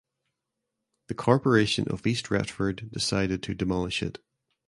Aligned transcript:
The 1.09 1.13
corporation 1.13 1.87
of 1.87 2.07
East 2.07 2.31
Retford 2.31 2.89
decided 2.91 3.43
to 3.43 3.53
demolish 3.53 4.01
it. 4.01 4.17